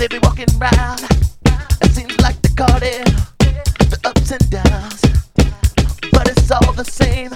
They 0.00 0.08
be 0.08 0.18
walking 0.20 0.48
round. 0.58 1.02
It 1.82 1.90
seems 1.92 2.18
like 2.22 2.40
they're 2.40 2.56
caught 2.56 2.82
in 2.82 3.04
the 3.90 4.00
ups 4.02 4.30
and 4.30 4.48
downs. 4.48 5.02
But 6.10 6.26
it's 6.26 6.50
all 6.50 6.72
the 6.72 6.86
same. 6.86 7.30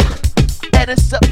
And 0.73 0.89
it's 0.89 1.13
up 1.13 1.24